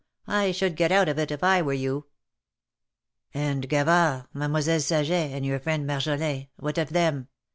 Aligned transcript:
I 0.25 0.51
should 0.51 0.77
get 0.77 0.91
out 0.91 1.07
of 1.09 1.19
it, 1.19 1.29
if 1.29 1.43
I 1.43 1.61
were 1.61 1.73
you!" 1.73 2.07
^^And 3.35 3.69
Gavard, 3.69 4.25
Mademoiselle 4.33 4.79
Saget, 4.79 5.29
and 5.31 5.45
your 5.45 5.59
friend 5.59 5.85
Marjolin, 5.87 6.47
what 6.55 6.79
of 6.79 6.89
them?" 6.89 7.27